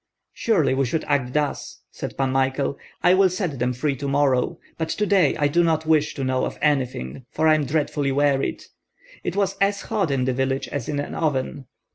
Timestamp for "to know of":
6.15-6.57